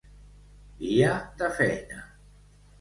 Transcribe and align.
Dia 0.85 1.13
de 1.43 1.53
feina. 1.61 2.05